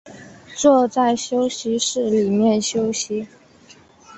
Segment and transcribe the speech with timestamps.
[0.55, 3.27] 坐在休息室里面休息